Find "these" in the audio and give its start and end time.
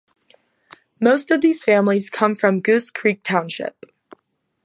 1.41-1.63